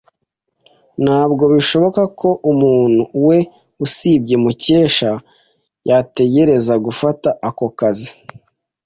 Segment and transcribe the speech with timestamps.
[1.03, 3.49] Ntabwo bishoboka ko umuntu wese
[3.85, 5.11] usibye Mukesha
[5.89, 8.11] yatekereza gufata ako kazi.